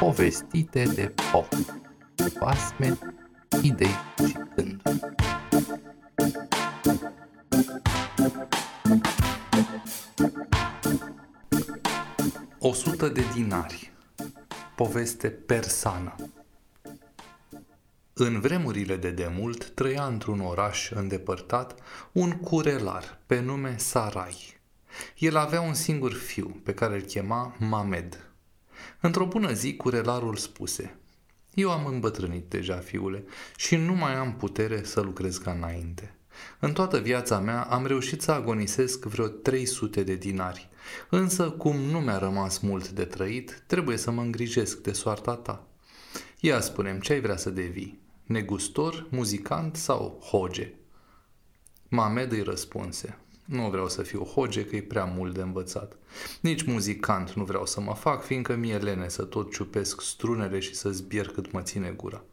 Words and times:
povestite 0.00 0.84
de 0.94 1.14
pop, 1.32 1.48
basme, 2.38 2.98
idei 3.62 3.96
și 4.26 4.36
gânduri. 4.54 5.00
O 12.58 12.72
sută 12.72 13.08
de 13.08 13.24
dinari. 13.34 13.92
Poveste 14.76 15.30
persană. 15.30 16.14
În 18.12 18.40
vremurile 18.40 18.96
de 18.96 19.10
demult 19.10 19.70
trăia 19.70 20.04
într-un 20.04 20.40
oraș 20.40 20.90
îndepărtat 20.90 21.74
un 22.12 22.30
curelar 22.30 23.20
pe 23.26 23.40
nume 23.40 23.74
Sarai. 23.78 24.60
El 25.18 25.36
avea 25.36 25.60
un 25.60 25.74
singur 25.74 26.12
fiu 26.12 26.60
pe 26.64 26.74
care 26.74 26.94
îl 26.94 27.00
chema 27.00 27.56
Mamed. 27.58 28.29
Într-o 29.00 29.26
bună 29.26 29.52
zi, 29.52 29.76
curelarul 29.76 30.36
spuse 30.36 30.96
Eu 31.54 31.70
am 31.70 31.86
îmbătrânit 31.86 32.44
deja, 32.48 32.76
fiule, 32.76 33.24
și 33.56 33.76
nu 33.76 33.94
mai 33.94 34.14
am 34.14 34.34
putere 34.36 34.84
să 34.84 35.00
lucrez 35.00 35.36
ca 35.36 35.50
înainte. 35.50 36.14
În 36.58 36.72
toată 36.72 36.98
viața 36.98 37.38
mea 37.38 37.62
am 37.62 37.86
reușit 37.86 38.22
să 38.22 38.32
agonisesc 38.32 39.04
vreo 39.04 39.26
300 39.26 40.02
de 40.02 40.14
dinari, 40.14 40.68
însă 41.10 41.50
cum 41.50 41.76
nu 41.76 42.00
mi-a 42.00 42.18
rămas 42.18 42.58
mult 42.58 42.88
de 42.88 43.04
trăit, 43.04 43.62
trebuie 43.66 43.96
să 43.96 44.10
mă 44.10 44.20
îngrijesc 44.20 44.78
de 44.78 44.92
soarta 44.92 45.34
ta. 45.34 45.66
Ia 46.40 46.60
spunem, 46.60 47.00
ce 47.00 47.12
ai 47.12 47.20
vrea 47.20 47.36
să 47.36 47.50
devii? 47.50 48.00
Negustor, 48.24 49.06
muzicant 49.10 49.76
sau 49.76 50.22
hoge? 50.30 50.74
Mamed 51.88 52.32
îi 52.32 52.42
răspunse, 52.42 53.18
nu 53.50 53.70
vreau 53.70 53.88
să 53.88 54.02
fiu 54.02 54.22
hoge, 54.22 54.64
că 54.64 54.76
e 54.76 54.82
prea 54.82 55.04
mult 55.04 55.34
de 55.34 55.40
învățat. 55.40 55.96
Nici 56.40 56.62
muzicant 56.62 57.32
nu 57.32 57.44
vreau 57.44 57.66
să 57.66 57.80
mă 57.80 57.94
fac, 57.94 58.24
fiindcă 58.24 58.56
mi-e 58.56 58.78
lene 58.78 59.08
să 59.08 59.22
tot 59.22 59.52
ciupesc 59.52 60.00
strunele 60.00 60.58
și 60.58 60.74
să 60.74 60.90
zbier 60.90 61.26
cât 61.26 61.52
mă 61.52 61.62
ține 61.62 61.90
gura. 61.90 62.24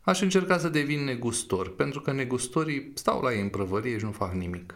Aș 0.00 0.20
încerca 0.20 0.58
să 0.58 0.68
devin 0.68 1.04
negustor, 1.04 1.74
pentru 1.74 2.00
că 2.00 2.12
negustorii 2.12 2.92
stau 2.94 3.20
la 3.20 3.32
ei 3.32 3.40
în 3.40 3.48
prăvărie 3.48 3.98
și 3.98 4.04
nu 4.04 4.12
fac 4.12 4.32
nimic. 4.32 4.74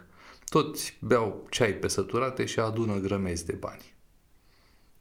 Toți 0.49 0.97
beau 0.99 1.47
ceai 1.49 1.73
pe 1.73 1.87
săturate 1.87 2.45
și 2.45 2.59
adună 2.59 2.99
grămezi 2.99 3.45
de 3.45 3.53
bani. 3.53 3.95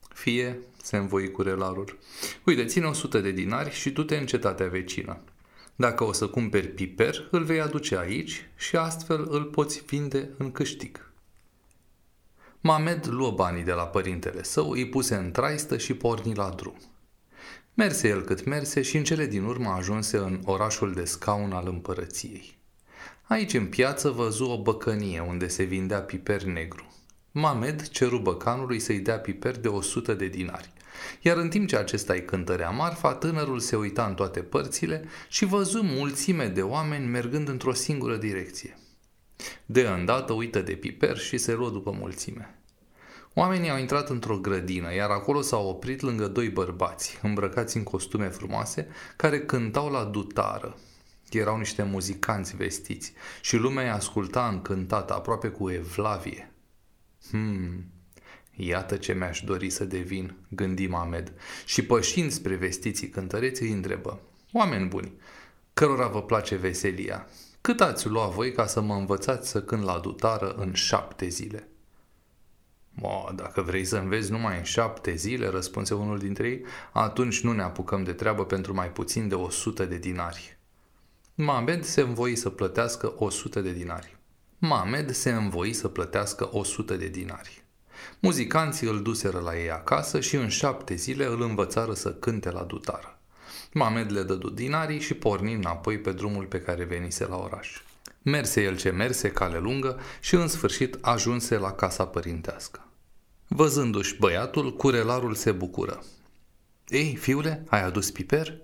Fie, 0.09 0.59
se 0.83 0.97
învoi 0.97 1.31
curelarul, 1.31 1.99
uite, 2.45 2.65
ține 2.65 2.87
100 2.87 3.21
de 3.21 3.31
dinari 3.31 3.71
și 3.71 3.93
tu 3.93 4.05
te 4.05 4.17
în 4.17 4.27
cetatea 4.27 4.67
vecină. 4.67 5.21
Dacă 5.77 6.05
o 6.05 6.13
să 6.13 6.27
cumperi 6.27 6.69
piper, 6.69 7.29
îl 7.31 7.45
vei 7.45 7.61
aduce 7.61 7.97
aici 7.97 8.49
și 8.57 8.77
astfel 8.77 9.27
îl 9.31 9.45
poți 9.45 9.83
vinde 9.87 10.31
în 10.39 10.53
câștig. 10.53 11.11
Mamed 12.61 13.07
luă 13.07 13.31
banii 13.31 13.65
de 13.65 13.73
la 13.73 13.87
părintele 13.87 14.43
său, 14.43 14.71
îi 14.71 14.89
puse 14.89 15.15
în 15.15 15.31
traistă 15.31 15.77
și 15.77 15.95
porni 15.95 16.35
la 16.35 16.49
drum. 16.49 16.77
Merse 17.75 18.09
el 18.09 18.23
cât 18.23 18.45
merse 18.45 18.83
și 18.83 18.97
în 18.97 19.05
cele 19.05 19.27
din 19.27 19.45
urmă 19.45 19.69
ajunse 19.69 20.17
în 20.17 20.41
orașul 20.45 20.93
de 20.93 21.05
scaun 21.05 21.53
al 21.53 21.67
împărăției. 21.69 22.59
Aici 23.23 23.55
în 23.55 23.67
piață 23.67 24.11
văzu 24.11 24.45
o 24.45 24.63
băcănie 24.63 25.21
unde 25.21 25.49
se 25.49 25.63
vindea 25.63 26.01
piper 26.01 26.43
negru. 26.43 26.95
Mamed 27.31 27.89
ceru 27.89 28.19
băcanului 28.19 28.79
să-i 28.79 28.99
dea 28.99 29.19
piper 29.19 29.59
de 29.59 29.69
100 29.69 30.15
de 30.15 30.27
dinari. 30.27 30.73
Iar 31.21 31.37
în 31.37 31.49
timp 31.49 31.69
ce 31.69 31.77
acesta 31.77 32.13
îi 32.13 32.25
cântărea 32.25 32.71
marfa, 32.71 33.15
tânărul 33.15 33.59
se 33.59 33.77
uita 33.77 34.07
în 34.07 34.15
toate 34.15 34.41
părțile 34.41 35.05
și 35.29 35.45
văzu 35.45 35.83
mulțime 35.83 36.47
de 36.47 36.63
oameni 36.63 37.07
mergând 37.07 37.49
într-o 37.49 37.73
singură 37.73 38.17
direcție. 38.17 38.79
De 39.67 39.81
îndată 39.81 40.33
uită 40.33 40.61
de 40.61 40.73
piper 40.73 41.19
și 41.19 41.39
se 41.39 41.53
luă 41.53 41.71
după 41.71 41.91
mulțime. 41.91 42.61
Oamenii 43.35 43.71
au 43.71 43.79
intrat 43.79 44.09
într-o 44.09 44.39
grădină, 44.39 44.95
iar 44.95 45.11
acolo 45.11 45.41
s-au 45.41 45.69
oprit 45.69 46.01
lângă 46.01 46.27
doi 46.27 46.49
bărbați, 46.49 47.19
îmbrăcați 47.23 47.77
în 47.77 47.83
costume 47.83 48.29
frumoase, 48.29 48.89
care 49.17 49.41
cântau 49.41 49.91
la 49.91 50.05
dutară. 50.05 50.77
Erau 51.31 51.59
niște 51.59 51.83
muzicanți 51.83 52.57
vestiți 52.57 53.13
și 53.41 53.57
lumea 53.57 53.85
îi 53.85 53.91
asculta 53.91 54.49
încântată, 54.49 55.15
aproape 55.15 55.49
cu 55.49 55.71
evlavie. 55.71 56.53
Hmm, 57.31 57.85
Iată 58.57 58.97
ce 58.97 59.13
mi-aș 59.13 59.41
dori 59.41 59.71
să 59.71 59.85
devin, 59.85 60.35
gândi 60.49 60.87
Mamed, 60.87 61.33
și 61.65 61.85
pășind 61.85 62.31
spre 62.31 62.55
vestiții 62.55 63.09
cântăreți 63.09 63.63
îi 63.63 63.71
întrebă. 63.71 64.21
Oameni 64.53 64.89
buni, 64.89 65.13
cărora 65.75 66.07
vă 66.07 66.23
place 66.23 66.57
veselia, 66.57 67.27
cât 67.61 67.81
ați 67.81 68.07
lua 68.07 68.27
voi 68.27 68.53
ca 68.53 68.67
să 68.67 68.81
mă 68.81 68.95
învățați 68.95 69.49
să 69.49 69.63
cânt 69.63 69.83
la 69.83 69.99
dutară 69.99 70.55
în 70.55 70.73
șapte 70.73 71.29
zile? 71.29 71.69
Mă, 72.91 73.33
dacă 73.35 73.63
vrei 73.63 73.85
să 73.85 73.97
înveți 73.97 74.31
numai 74.31 74.57
în 74.57 74.63
șapte 74.63 75.15
zile, 75.15 75.49
răspunse 75.49 75.95
unul 75.95 76.19
dintre 76.19 76.49
ei, 76.49 76.65
atunci 76.93 77.41
nu 77.41 77.53
ne 77.53 77.63
apucăm 77.63 78.05
de 78.05 78.13
treabă 78.13 78.45
pentru 78.45 78.75
mai 78.75 78.93
puțin 78.93 79.29
de 79.29 79.35
o 79.35 79.51
sută 79.51 79.85
de 79.85 79.99
dinari. 79.99 80.59
Mamed 81.35 81.85
se 81.85 82.01
învoi 82.01 82.37
să 82.37 82.51
plătească 82.51 83.15
o 83.17 83.31
sută 83.31 83.61
de 83.61 83.73
dinari. 83.73 84.17
Mamed 84.59 85.11
se 85.11 85.31
învoi 85.31 85.73
să 85.73 85.89
plătească 85.89 86.49
o 86.53 86.63
sută 86.63 86.97
de 86.97 87.09
dinari. 87.09 87.66
Muzicanții 88.19 88.89
îl 88.89 89.03
duseră 89.03 89.39
la 89.39 89.59
ei 89.59 89.71
acasă 89.71 90.21
și 90.21 90.37
în 90.37 90.49
șapte 90.49 90.95
zile 90.95 91.25
îl 91.25 91.43
învățară 91.43 91.95
să 91.95 92.13
cânte 92.13 92.51
la 92.51 92.63
dutară. 92.63 93.19
Mamed 93.73 94.13
le 94.13 94.23
dădu 94.23 94.51
dinarii 94.51 95.01
și 95.01 95.15
porni 95.15 95.53
înapoi 95.55 95.99
pe 95.99 96.13
drumul 96.13 96.45
pe 96.45 96.61
care 96.61 96.85
venise 96.85 97.27
la 97.27 97.37
oraș. 97.37 97.81
Merse 98.23 98.63
el 98.63 98.77
ce 98.77 98.91
merse, 98.91 99.31
cale 99.31 99.59
lungă, 99.59 100.01
și 100.21 100.35
în 100.35 100.49
sfârșit 100.49 100.99
ajunse 101.01 101.59
la 101.59 101.73
casa 101.73 102.07
părintească. 102.07 102.89
Văzându-și 103.49 104.17
băiatul, 104.19 104.77
curelarul 104.77 105.35
se 105.35 105.53
bucură. 105.53 106.03
Ei, 106.89 107.17
fiule, 107.17 107.65
ai 107.69 107.83
adus 107.83 108.11
piper?" 108.11 108.59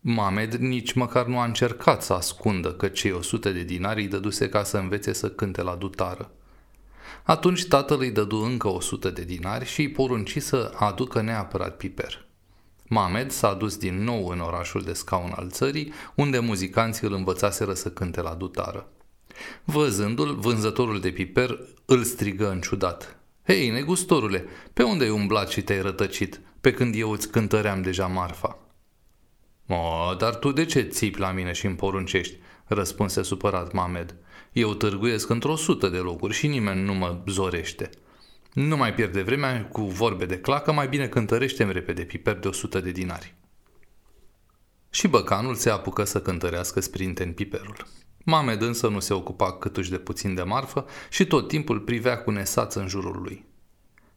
Mamed 0.00 0.54
nici 0.54 0.92
măcar 0.92 1.26
nu 1.26 1.38
a 1.38 1.44
încercat 1.44 2.02
să 2.02 2.12
ascundă 2.12 2.72
că 2.72 2.88
cei 2.88 3.12
o 3.12 3.22
sută 3.22 3.50
de 3.50 3.62
dinari 3.62 4.00
îi 4.00 4.08
dăduse 4.08 4.48
ca 4.48 4.62
să 4.62 4.76
învețe 4.76 5.12
să 5.12 5.30
cânte 5.30 5.62
la 5.62 5.74
dutară. 5.74 6.30
Atunci 7.22 7.64
tatăl 7.64 8.00
îi 8.00 8.10
dădu 8.10 8.36
încă 8.36 8.68
o 8.68 8.80
sută 8.80 9.10
de 9.10 9.24
dinari 9.24 9.64
și 9.64 9.80
îi 9.80 9.90
porunci 9.90 10.36
să 10.38 10.72
aducă 10.76 11.20
neapărat 11.20 11.76
piper. 11.76 12.26
Mamed 12.88 13.30
s-a 13.30 13.54
dus 13.54 13.76
din 13.76 14.04
nou 14.04 14.28
în 14.28 14.40
orașul 14.40 14.82
de 14.82 14.92
scaun 14.92 15.32
al 15.36 15.50
țării, 15.50 15.92
unde 16.14 16.38
muzicanții 16.38 17.06
îl 17.06 17.12
învățaseră 17.12 17.74
să 17.74 17.90
cânte 17.90 18.20
la 18.20 18.34
dutară. 18.34 18.88
Văzându-l, 19.64 20.34
vânzătorul 20.34 21.00
de 21.00 21.10
piper 21.10 21.58
îl 21.84 22.02
strigă 22.02 22.50
în 22.50 22.60
ciudat. 22.60 23.18
Hei, 23.46 23.70
negustorule, 23.70 24.44
pe 24.72 24.82
unde 24.82 25.04
ai 25.04 25.10
umblat 25.10 25.48
și 25.50 25.62
te-ai 25.62 25.80
rătăcit, 25.80 26.40
pe 26.60 26.72
când 26.72 26.94
eu 26.94 27.10
îți 27.10 27.30
cântăream 27.30 27.82
deja 27.82 28.06
marfa?" 28.06 28.58
Mă, 29.66 30.16
dar 30.18 30.34
tu 30.34 30.52
de 30.52 30.64
ce 30.64 30.80
țipi 30.80 31.18
la 31.18 31.32
mine 31.32 31.52
și 31.52 31.66
îmi 31.66 31.76
poruncești?" 31.76 32.38
Răspunse 32.64 33.22
supărat 33.22 33.72
Mamed. 33.72 34.14
Eu 34.52 34.74
târguiesc 34.74 35.28
într-o 35.28 35.56
sută 35.56 35.88
de 35.88 35.98
locuri 35.98 36.34
și 36.34 36.46
nimeni 36.46 36.82
nu 36.82 36.94
mă 36.94 37.18
zorește. 37.26 37.90
Nu 38.52 38.76
mai 38.76 38.94
pierde 38.94 39.22
vremea 39.22 39.68
cu 39.68 39.82
vorbe 39.82 40.26
de 40.26 40.38
clacă, 40.38 40.72
mai 40.72 40.88
bine 40.88 41.08
cântărește 41.08 41.64
repede 41.64 42.02
piper 42.02 42.38
de 42.38 42.48
o 42.48 42.52
sută 42.52 42.80
de 42.80 42.90
dinari. 42.90 43.34
Și 44.90 45.08
băcanul 45.08 45.54
se 45.54 45.70
apucă 45.70 46.04
să 46.04 46.20
cântărească 46.20 46.80
sprinten 46.80 47.32
piperul. 47.32 47.86
Mamed 48.24 48.62
însă 48.62 48.88
nu 48.88 49.00
se 49.00 49.14
ocupa 49.14 49.52
câtuși 49.52 49.90
de 49.90 49.98
puțin 49.98 50.34
de 50.34 50.42
marfă 50.42 50.86
și 51.10 51.26
tot 51.26 51.48
timpul 51.48 51.80
privea 51.80 52.22
cu 52.22 52.30
nesață 52.30 52.80
în 52.80 52.88
jurul 52.88 53.22
lui. 53.22 53.44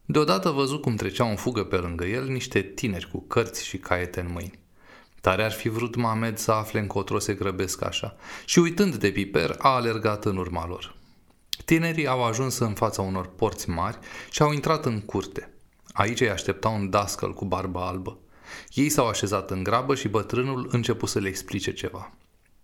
Deodată 0.04 0.50
văzu 0.50 0.78
cum 0.78 0.96
treceau 0.96 1.28
în 1.28 1.36
fugă 1.36 1.64
pe 1.64 1.76
lângă 1.76 2.04
el 2.04 2.28
niște 2.28 2.60
tineri 2.62 3.10
cu 3.10 3.20
cărți 3.20 3.66
și 3.66 3.78
caiete 3.78 4.20
în 4.20 4.32
mâini. 4.32 4.58
Tare 5.20 5.44
ar 5.44 5.52
fi 5.52 5.68
vrut 5.68 5.94
Mamed 5.94 6.38
să 6.38 6.52
afle 6.52 6.80
încotro 6.80 7.18
se 7.18 7.34
grăbesc 7.34 7.82
așa 7.82 8.16
și 8.44 8.58
uitând 8.58 8.94
de 8.94 9.10
piper 9.10 9.54
a 9.58 9.68
alergat 9.68 10.24
în 10.24 10.36
urma 10.36 10.66
lor. 10.66 10.96
Tinerii 11.64 12.06
au 12.06 12.24
ajuns 12.24 12.58
în 12.58 12.74
fața 12.74 13.02
unor 13.02 13.26
porți 13.26 13.70
mari 13.70 13.98
și 14.30 14.42
au 14.42 14.52
intrat 14.52 14.84
în 14.86 15.00
curte. 15.00 15.52
Aici 15.92 16.20
îi 16.20 16.30
aștepta 16.30 16.68
un 16.68 16.90
dascăl 16.90 17.34
cu 17.34 17.44
barbă 17.44 17.80
albă. 17.80 18.18
Ei 18.72 18.88
s-au 18.88 19.08
așezat 19.08 19.50
în 19.50 19.62
grabă 19.62 19.94
și 19.94 20.08
bătrânul 20.08 20.68
începu 20.72 21.06
să 21.06 21.18
le 21.18 21.28
explice 21.28 21.72
ceva. 21.72 22.12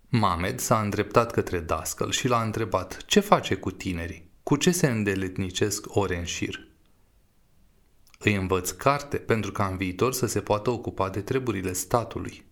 Mamed 0.08 0.60
s-a 0.60 0.80
îndreptat 0.80 1.30
către 1.30 1.58
dascăl 1.60 2.10
și 2.10 2.28
l-a 2.28 2.42
întrebat 2.42 3.04
ce 3.06 3.20
face 3.20 3.54
cu 3.54 3.70
tinerii, 3.70 4.30
cu 4.42 4.56
ce 4.56 4.70
se 4.70 4.86
îndeletnicesc 4.86 5.86
ore 5.88 6.18
în 6.18 6.24
șir. 6.24 6.66
Îi 8.18 8.34
învăț 8.34 8.70
carte 8.70 9.16
pentru 9.16 9.52
ca 9.52 9.66
în 9.66 9.76
viitor 9.76 10.12
să 10.12 10.26
se 10.26 10.40
poată 10.40 10.70
ocupa 10.70 11.08
de 11.08 11.20
treburile 11.20 11.72
statului. 11.72 12.44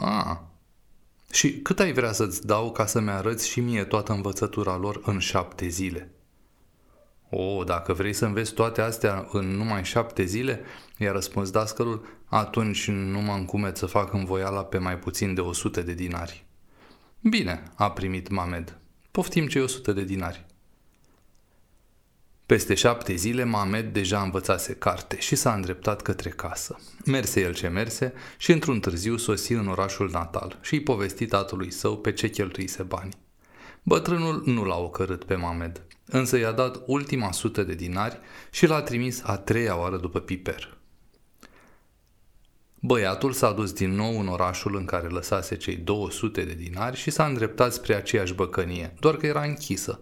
A, 0.00 0.44
și 1.32 1.60
cât 1.60 1.80
ai 1.80 1.92
vrea 1.92 2.12
să-ți 2.12 2.46
dau 2.46 2.72
ca 2.72 2.86
să-mi 2.86 3.10
arăți 3.10 3.48
și 3.48 3.60
mie 3.60 3.84
toată 3.84 4.12
învățătura 4.12 4.76
lor 4.76 5.00
în 5.04 5.18
șapte 5.18 5.68
zile? 5.68 6.10
O, 7.30 7.64
dacă 7.64 7.92
vrei 7.92 8.12
să 8.12 8.24
înveți 8.24 8.52
toate 8.52 8.80
astea 8.80 9.28
în 9.32 9.56
numai 9.56 9.84
șapte 9.84 10.24
zile, 10.24 10.60
i-a 10.98 11.12
răspuns 11.12 11.50
dascălul, 11.50 12.06
atunci 12.24 12.88
nu 12.88 13.20
mă 13.20 13.32
încumet 13.32 13.76
să 13.76 13.86
fac 13.86 14.12
învoiala 14.12 14.64
pe 14.64 14.78
mai 14.78 14.98
puțin 14.98 15.34
de 15.34 15.40
o 15.40 15.52
sută 15.52 15.82
de 15.82 15.92
dinari. 15.92 16.44
Bine, 17.20 17.62
a 17.74 17.90
primit 17.90 18.28
Mamed. 18.28 18.78
Poftim 19.10 19.46
cei 19.46 19.62
o 19.62 19.66
sută 19.66 19.92
de 19.92 20.04
dinari. 20.04 20.46
Peste 22.50 22.74
șapte 22.74 23.14
zile, 23.14 23.44
Mamed 23.44 23.92
deja 23.92 24.22
învățase 24.22 24.74
carte 24.74 25.18
și 25.18 25.36
s-a 25.36 25.54
îndreptat 25.54 26.02
către 26.02 26.28
casă. 26.28 26.80
Merse 27.04 27.40
el 27.40 27.54
ce 27.54 27.68
merse 27.68 28.12
și 28.38 28.52
într-un 28.52 28.80
târziu 28.80 29.16
sosi 29.16 29.52
în 29.52 29.68
orașul 29.68 30.10
natal 30.10 30.58
și 30.60 30.74
îi 30.74 30.82
povesti 30.82 31.26
tatălui 31.26 31.70
său 31.70 31.98
pe 31.98 32.12
ce 32.12 32.30
cheltuise 32.30 32.82
bani. 32.82 33.12
Bătrânul 33.82 34.42
nu 34.46 34.64
l-a 34.64 34.76
ocărât 34.76 35.24
pe 35.24 35.34
Mamed, 35.34 35.82
însă 36.06 36.38
i-a 36.38 36.52
dat 36.52 36.82
ultima 36.86 37.32
sută 37.32 37.62
de 37.62 37.74
dinari 37.74 38.18
și 38.50 38.66
l-a 38.66 38.82
trimis 38.82 39.22
a 39.24 39.36
treia 39.36 39.78
oară 39.78 39.96
după 39.96 40.20
piper. 40.20 40.76
Băiatul 42.80 43.32
s-a 43.32 43.52
dus 43.52 43.72
din 43.72 43.94
nou 43.94 44.20
în 44.20 44.28
orașul 44.28 44.76
în 44.76 44.84
care 44.84 45.08
lăsase 45.08 45.56
cei 45.56 45.76
200 45.76 46.44
de 46.44 46.54
dinari 46.54 46.96
și 46.96 47.10
s-a 47.10 47.26
îndreptat 47.26 47.72
spre 47.72 47.94
aceeași 47.94 48.34
băcănie, 48.34 48.94
doar 48.98 49.16
că 49.16 49.26
era 49.26 49.42
închisă. 49.42 50.00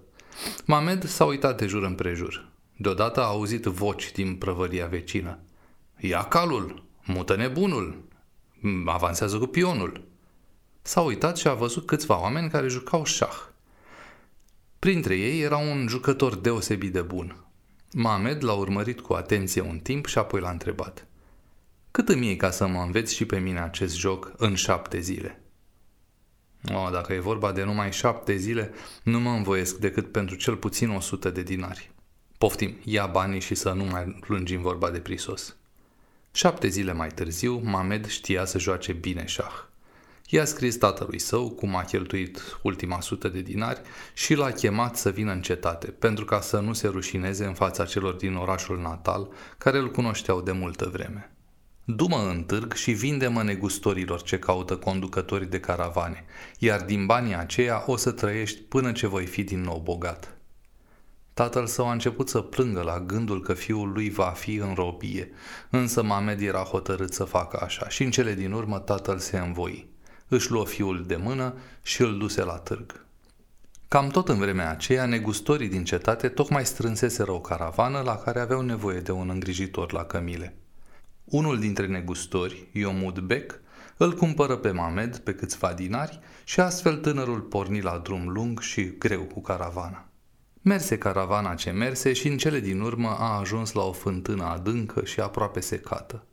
Mamed 0.65 1.05
s-a 1.05 1.25
uitat 1.25 1.59
de 1.59 1.67
jur 1.67 1.83
împrejur. 1.83 2.49
Deodată 2.77 3.21
a 3.21 3.27
auzit 3.27 3.65
voci 3.65 4.13
din 4.13 4.37
prăvăria 4.37 4.87
vecină. 4.87 5.39
Ia 5.99 6.23
calul, 6.23 6.83
mută 7.05 7.37
nebunul, 7.37 8.05
avansează 8.87 9.39
cu 9.39 9.47
pionul. 9.47 10.05
S-a 10.83 11.01
uitat 11.01 11.37
și 11.37 11.49
a 11.49 11.55
văzut 11.55 11.87
câțiva 11.87 12.21
oameni 12.21 12.51
care 12.51 12.69
jucau 12.69 13.05
șah. 13.05 13.37
Printre 14.79 15.17
ei 15.17 15.41
era 15.41 15.57
un 15.57 15.87
jucător 15.89 16.35
deosebit 16.35 16.93
de 16.93 17.03
bun. 17.03 17.45
Mamed 17.93 18.45
l-a 18.45 18.53
urmărit 18.53 19.01
cu 19.01 19.13
atenție 19.13 19.61
un 19.61 19.79
timp 19.79 20.07
și 20.07 20.19
apoi 20.19 20.41
l-a 20.41 20.51
întrebat. 20.51 21.07
Cât 21.91 22.09
îmi 22.09 22.27
iei 22.27 22.37
ca 22.37 22.51
să 22.51 22.67
mă 22.67 22.81
înveți 22.81 23.15
și 23.15 23.25
pe 23.25 23.39
mine 23.39 23.61
acest 23.61 23.97
joc 23.97 24.33
în 24.37 24.55
șapte 24.55 25.01
zile? 25.01 25.43
O, 26.75 26.91
dacă 26.91 27.13
e 27.13 27.21
vorba 27.21 27.53
de 27.53 27.63
numai 27.63 27.93
șapte 27.93 28.37
zile, 28.37 28.73
nu 29.03 29.21
mă 29.21 29.31
învoiesc 29.31 29.77
decât 29.77 30.13
pentru 30.13 30.37
cel 30.37 30.57
puțin 30.57 30.91
o 30.91 31.01
sută 31.01 31.31
de 31.31 31.43
dinari. 31.43 31.91
Poftim, 32.39 32.77
ia 32.85 33.07
banii 33.07 33.41
și 33.41 33.55
să 33.55 33.73
nu 33.73 33.85
mai 33.85 34.19
lungim 34.27 34.61
vorba 34.61 34.91
de 34.91 34.99
prisos. 34.99 35.57
Șapte 36.33 36.69
zile 36.69 36.93
mai 36.93 37.09
târziu, 37.09 37.61
Mamed 37.65 38.07
știa 38.07 38.45
să 38.45 38.59
joace 38.59 38.93
bine 38.93 39.27
șah. 39.27 39.67
I-a 40.29 40.45
scris 40.45 40.77
tatălui 40.77 41.19
său 41.19 41.51
cum 41.51 41.77
a 41.77 41.85
cheltuit 41.85 42.59
ultima 42.63 43.01
sută 43.01 43.29
de 43.29 43.41
dinari 43.41 43.81
și 44.15 44.35
l-a 44.35 44.51
chemat 44.51 44.97
să 44.97 45.11
vină 45.11 45.33
în 45.33 45.43
cetate, 45.43 45.87
pentru 45.87 46.25
ca 46.25 46.41
să 46.41 46.59
nu 46.59 46.73
se 46.73 46.89
rușineze 46.89 47.45
în 47.45 47.55
fața 47.55 47.85
celor 47.85 48.15
din 48.15 48.35
orașul 48.35 48.81
natal, 48.81 49.29
care 49.59 49.79
îl 49.79 49.91
cunoșteau 49.91 50.41
de 50.41 50.53
multă 50.53 50.89
vreme. 50.93 51.33
Dumă 51.91 52.29
în 52.29 52.43
târg 52.43 52.73
și 52.73 52.93
vinde-mă 52.93 53.43
negustorilor 53.43 54.23
ce 54.23 54.39
caută 54.39 54.77
conducători 54.77 55.51
de 55.51 55.61
caravane, 55.61 56.25
iar 56.59 56.81
din 56.83 57.07
banii 57.07 57.37
aceia 57.37 57.83
o 57.87 57.97
să 57.97 58.11
trăiești 58.11 58.61
până 58.61 58.93
ce 58.93 59.07
voi 59.07 59.27
fi 59.27 59.43
din 59.43 59.61
nou 59.61 59.81
bogat. 59.85 60.37
Tatăl 61.35 61.67
său 61.67 61.89
a 61.89 61.93
început 61.93 62.29
să 62.29 62.41
plângă 62.41 62.83
la 62.83 63.01
gândul 63.01 63.43
că 63.43 63.55
fiul 63.55 63.93
lui 63.93 64.11
va 64.11 64.29
fi 64.29 64.55
în 64.55 64.75
robie, 64.75 65.31
însă 65.71 66.03
Mamed 66.03 66.41
era 66.41 66.63
hotărât 66.63 67.13
să 67.13 67.25
facă 67.25 67.61
așa 67.63 67.89
și 67.89 68.03
în 68.03 68.11
cele 68.11 68.35
din 68.35 68.53
urmă 68.53 68.79
tatăl 68.79 69.19
se 69.19 69.39
învoi. 69.39 69.89
Își 70.29 70.51
luă 70.51 70.67
fiul 70.67 71.05
de 71.07 71.17
mână 71.17 71.55
și 71.83 72.03
îl 72.03 72.19
duse 72.19 72.45
la 72.45 72.57
târg. 72.57 73.05
Cam 73.89 74.09
tot 74.09 74.29
în 74.29 74.39
vremea 74.39 74.71
aceea, 74.71 75.07
negustorii 75.07 75.69
din 75.69 75.85
cetate 75.85 76.29
tocmai 76.29 76.67
strânseseră 76.67 77.31
o 77.31 77.41
caravană 77.41 78.01
la 78.01 78.17
care 78.17 78.41
aveau 78.41 78.61
nevoie 78.61 79.01
de 79.01 79.13
un 79.13 79.31
îngrijitor 79.31 79.93
la 79.93 80.05
cămile. 80.05 80.57
Unul 81.31 81.59
dintre 81.59 81.87
negustori, 81.87 82.69
Iomud 82.73 83.19
Beck, 83.19 83.61
îl 83.97 84.15
cumpără 84.15 84.57
pe 84.57 84.71
Mamed 84.71 85.17
pe 85.17 85.35
câțiva 85.35 85.73
dinari 85.73 86.21
și 86.45 86.61
astfel 86.61 86.97
tânărul 86.97 87.41
porni 87.41 87.81
la 87.81 87.99
drum 87.99 88.29
lung 88.29 88.61
și 88.61 88.99
greu 88.99 89.21
cu 89.21 89.41
caravana. 89.41 90.09
Merse 90.63 90.99
caravana 90.99 91.55
ce 91.55 91.71
merse 91.71 92.13
și 92.13 92.29
în 92.29 92.37
cele 92.37 92.61
din 92.61 92.81
urmă 92.81 93.09
a 93.09 93.39
ajuns 93.39 93.73
la 93.73 93.83
o 93.83 93.93
fântână 93.93 94.45
adâncă 94.45 95.05
și 95.05 95.21
aproape 95.21 95.61
secată. 95.61 96.25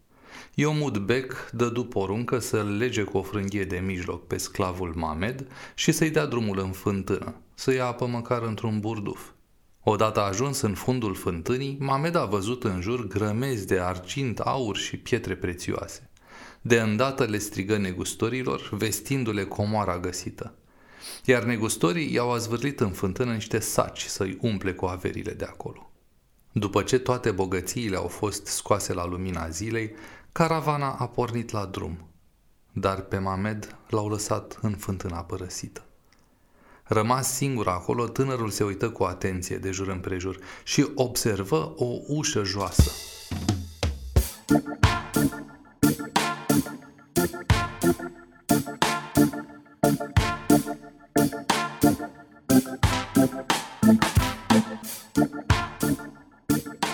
Iomud 0.53 0.97
Beck 0.97 1.49
dădu 1.51 1.85
poruncă 1.85 2.39
să-l 2.39 2.77
lege 2.77 3.03
cu 3.03 3.17
o 3.17 3.21
frânghie 3.21 3.65
de 3.65 3.77
mijloc 3.77 4.27
pe 4.27 4.37
sclavul 4.37 4.93
Mamed 4.95 5.47
și 5.73 5.91
să-i 5.91 6.09
dea 6.09 6.25
drumul 6.25 6.59
în 6.59 6.71
fântână, 6.71 7.35
să 7.53 7.73
ia 7.73 7.85
apă 7.85 8.05
măcar 8.05 8.41
într-un 8.41 8.79
burduf. 8.79 9.21
Odată 9.87 10.21
ajuns 10.21 10.61
în 10.61 10.73
fundul 10.73 11.15
fântânii, 11.15 11.77
Mamed 11.79 12.15
a 12.15 12.25
văzut 12.25 12.63
în 12.63 12.81
jur 12.81 13.07
grămezi 13.07 13.65
de 13.65 13.79
argint, 13.79 14.39
aur 14.39 14.77
și 14.77 14.97
pietre 14.97 15.35
prețioase. 15.35 16.09
De 16.61 16.79
îndată 16.79 17.23
le 17.23 17.37
strigă 17.37 17.77
negustorilor, 17.77 18.69
vestindu-le 18.71 19.43
comoara 19.43 19.99
găsită. 19.99 20.53
Iar 21.25 21.43
negustorii 21.43 22.13
i-au 22.13 22.31
azvârlit 22.31 22.79
în 22.79 22.91
fântână 22.91 23.33
niște 23.33 23.59
saci 23.59 24.03
să-i 24.03 24.37
umple 24.41 24.73
cu 24.73 24.85
averile 24.85 25.31
de 25.31 25.45
acolo. 25.45 25.91
După 26.51 26.83
ce 26.83 26.99
toate 26.99 27.31
bogățiile 27.31 27.95
au 27.95 28.07
fost 28.07 28.45
scoase 28.45 28.93
la 28.93 29.05
lumina 29.05 29.49
zilei, 29.49 29.91
caravana 30.31 30.91
a 30.91 31.07
pornit 31.07 31.51
la 31.51 31.65
drum, 31.65 32.09
dar 32.71 33.01
pe 33.01 33.17
Mamed 33.17 33.77
l-au 33.89 34.09
lăsat 34.09 34.59
în 34.61 34.75
fântâna 34.75 35.23
părăsită. 35.23 35.85
Rămas 36.87 37.33
singur 37.33 37.67
acolo, 37.67 38.07
tânărul 38.07 38.49
se 38.49 38.63
uită 38.63 38.89
cu 38.89 39.03
atenție 39.03 39.57
de 39.57 39.71
jur 39.71 39.87
împrejur 39.87 40.39
și 40.63 40.87
observă 40.95 41.73
o 41.77 41.87
ușă 42.07 42.43
joasă. 42.43 42.91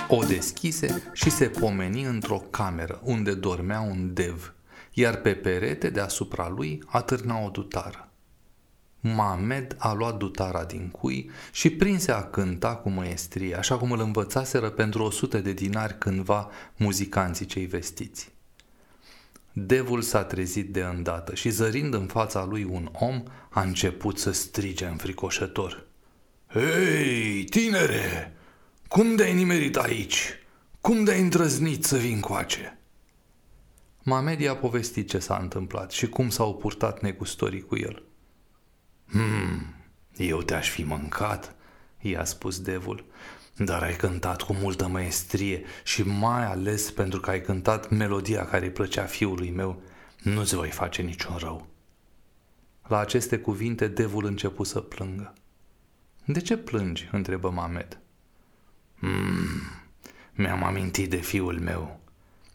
O 0.07 0.23
deschise 0.23 1.03
și 1.13 1.29
se 1.29 1.45
pomeni 1.45 2.03
într-o 2.03 2.37
cameră 2.37 3.01
unde 3.03 3.33
dormea 3.33 3.79
un 3.79 4.13
dev, 4.13 4.53
iar 4.93 5.15
pe 5.15 5.33
perete 5.33 5.89
deasupra 5.89 6.49
lui 6.49 6.83
atârna 6.87 7.39
o 7.45 7.49
dutară. 7.49 8.10
Mamed 9.03 9.75
a 9.77 9.93
luat 9.93 10.17
dutara 10.17 10.63
din 10.63 10.89
cui 10.89 11.29
și 11.51 11.69
prinse 11.69 12.11
a 12.11 12.23
cânta 12.23 12.75
cu 12.75 12.89
măestrie, 12.89 13.55
așa 13.55 13.77
cum 13.77 13.91
îl 13.91 13.99
învățaseră 13.99 14.69
pentru 14.69 15.03
o 15.03 15.09
sută 15.09 15.37
de 15.37 15.53
dinari 15.53 15.97
cândva 15.97 16.49
muzicanții 16.75 17.45
cei 17.45 17.65
vestiți. 17.65 18.31
Devul 19.53 20.01
s-a 20.01 20.23
trezit 20.23 20.73
de 20.73 20.81
îndată 20.81 21.35
și 21.35 21.49
zărind 21.49 21.93
în 21.93 22.05
fața 22.05 22.45
lui 22.45 22.63
un 22.63 22.89
om, 22.91 23.23
a 23.49 23.61
început 23.61 24.17
să 24.17 24.31
strige 24.31 24.85
înfricoșător. 24.85 25.87
Hei, 26.47 27.43
tinere, 27.43 28.37
cum 28.87 29.15
de-ai 29.15 29.33
nimerit 29.33 29.77
aici? 29.77 30.39
Cum 30.81 31.03
de-ai 31.03 31.21
îndrăznit 31.21 31.83
să 31.83 31.97
vin 31.97 32.19
coace?" 32.19 32.77
Mamed 34.03 34.39
i-a 34.39 34.55
povestit 34.55 35.09
ce 35.09 35.19
s-a 35.19 35.37
întâmplat 35.41 35.91
și 35.91 36.09
cum 36.09 36.29
s-au 36.29 36.55
purtat 36.55 37.01
negustorii 37.01 37.61
cu 37.61 37.77
el– 37.77 38.03
Hmm, 39.11 39.75
eu 40.15 40.41
te-aș 40.41 40.69
fi 40.69 40.83
mâncat, 40.83 41.55
i-a 41.99 42.23
spus 42.23 42.59
devul, 42.59 43.05
dar 43.57 43.83
ai 43.83 43.95
cântat 43.95 44.41
cu 44.41 44.53
multă 44.53 44.87
maestrie 44.87 45.63
și 45.83 46.03
mai 46.03 46.45
ales 46.45 46.91
pentru 46.91 47.19
că 47.19 47.29
ai 47.29 47.41
cântat 47.41 47.89
melodia 47.89 48.45
care 48.45 48.65
îi 48.65 48.71
plăcea 48.71 49.03
fiului 49.03 49.49
meu, 49.49 49.81
nu-ți 50.23 50.55
voi 50.55 50.69
face 50.69 51.01
niciun 51.01 51.35
rău. 51.35 51.67
La 52.87 52.99
aceste 52.99 53.37
cuvinte, 53.37 53.87
devul 53.87 54.25
început 54.25 54.67
să 54.67 54.79
plângă. 54.79 55.33
De 56.25 56.41
ce 56.41 56.57
plângi?" 56.57 57.09
întrebă 57.11 57.49
Mamed. 57.49 57.99
Hmm, 58.99 59.61
mi-am 60.33 60.63
amintit 60.63 61.09
de 61.09 61.17
fiul 61.17 61.59
meu, 61.59 62.00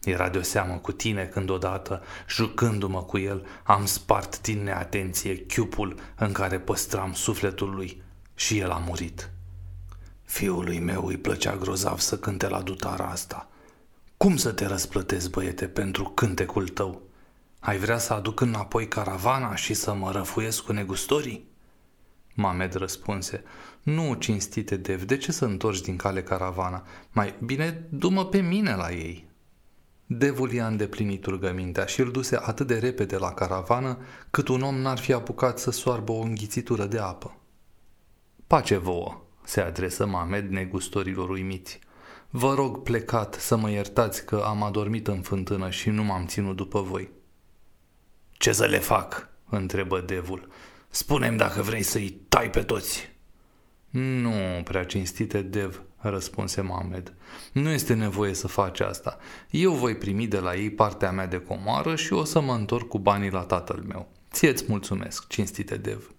era 0.09 0.29
de 0.29 0.37
o 0.37 0.41
seamă 0.41 0.73
cu 0.73 0.91
tine 0.91 1.25
când 1.25 1.49
odată, 1.49 2.03
jucându-mă 2.29 3.03
cu 3.03 3.17
el, 3.17 3.45
am 3.63 3.85
spart 3.85 4.41
din 4.41 4.63
neatenție 4.63 5.37
chiupul 5.37 5.99
în 6.15 6.31
care 6.31 6.59
păstram 6.59 7.13
sufletul 7.13 7.69
lui 7.69 8.01
și 8.35 8.57
el 8.57 8.71
a 8.71 8.77
murit. 8.77 9.31
Fiului 10.23 10.79
meu 10.79 11.05
îi 11.05 11.17
plăcea 11.17 11.55
grozav 11.55 11.99
să 11.99 12.17
cânte 12.17 12.47
la 12.47 12.61
dutara 12.61 13.05
asta. 13.05 13.49
Cum 14.17 14.37
să 14.37 14.51
te 14.51 14.65
răsplătesc, 14.65 15.29
băiete, 15.29 15.67
pentru 15.67 16.03
cântecul 16.03 16.67
tău? 16.67 17.01
Ai 17.59 17.77
vrea 17.77 17.97
să 17.97 18.13
aduc 18.13 18.39
înapoi 18.39 18.87
caravana 18.87 19.55
și 19.55 19.73
să 19.73 19.93
mă 19.93 20.11
răfuiesc 20.11 20.63
cu 20.63 20.71
negustorii? 20.71 21.47
Mamed 22.33 22.73
răspunse, 22.73 23.43
nu, 23.83 24.13
cinstite 24.13 24.75
Dev, 24.75 25.03
de 25.03 25.17
ce 25.17 25.31
să 25.31 25.45
întorci 25.45 25.81
din 25.81 25.95
cale 25.95 26.23
caravana? 26.23 26.85
Mai 27.11 27.35
bine, 27.43 27.87
du-mă 27.89 28.25
pe 28.25 28.41
mine 28.41 28.75
la 28.75 28.91
ei. 28.91 29.26
Devul 30.09 30.51
i-a 30.51 30.67
îndeplinit 30.67 31.25
rugămintea 31.25 31.85
și 31.85 31.99
îl 31.99 32.11
duse 32.11 32.39
atât 32.41 32.67
de 32.67 32.77
repede 32.77 33.17
la 33.17 33.33
caravană, 33.33 33.97
cât 34.29 34.47
un 34.47 34.61
om 34.61 34.75
n-ar 34.75 34.97
fi 34.97 35.13
apucat 35.13 35.59
să 35.59 35.71
soarbă 35.71 36.11
o 36.11 36.19
înghițitură 36.19 36.85
de 36.85 36.97
apă. 36.97 37.37
Pace 38.47 38.77
vouă, 38.77 39.21
se 39.43 39.61
adresă 39.61 40.05
Mamed 40.05 40.49
negustorilor 40.49 41.29
uimiți. 41.29 41.79
Vă 42.29 42.53
rog 42.53 42.83
plecat 42.83 43.33
să 43.33 43.55
mă 43.55 43.69
iertați 43.69 44.25
că 44.25 44.43
am 44.45 44.63
adormit 44.63 45.07
în 45.07 45.21
fântână 45.21 45.69
și 45.69 45.89
nu 45.89 46.03
m-am 46.03 46.25
ținut 46.25 46.55
după 46.55 46.81
voi. 46.81 47.09
Ce 48.31 48.51
să 48.51 48.65
le 48.65 48.79
fac? 48.79 49.29
întrebă 49.49 50.01
devul. 50.01 50.47
Spunem 50.89 51.37
dacă 51.37 51.61
vrei 51.61 51.81
să-i 51.83 52.21
tai 52.29 52.49
pe 52.49 52.61
toți. 52.63 53.15
Nu, 53.89 54.61
prea 54.63 54.83
cinstite 54.83 55.41
dev, 55.41 55.81
răspunse 56.09 56.61
Mohamed. 56.61 57.13
Nu 57.51 57.69
este 57.69 57.93
nevoie 57.93 58.33
să 58.33 58.47
faci 58.47 58.79
asta. 58.79 59.17
Eu 59.49 59.73
voi 59.73 59.95
primi 59.95 60.27
de 60.27 60.39
la 60.39 60.55
ei 60.55 60.69
partea 60.69 61.11
mea 61.11 61.27
de 61.27 61.39
comoară 61.39 61.95
și 61.95 62.13
o 62.13 62.23
să 62.23 62.39
mă 62.39 62.53
întorc 62.53 62.87
cu 62.87 62.99
banii 62.99 63.31
la 63.31 63.43
tatăl 63.43 63.83
meu. 63.87 64.07
Ție-ți 64.31 64.65
mulțumesc, 64.67 65.27
cinstite 65.27 65.75
dev. 65.75 66.11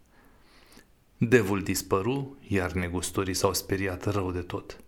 Devul 1.19 1.63
dispăru, 1.63 2.37
iar 2.49 2.73
negustorii 2.73 3.35
s-au 3.35 3.55
speriat 3.55 4.05
rău 4.05 4.33
de 4.33 4.41
tot. 4.41 4.81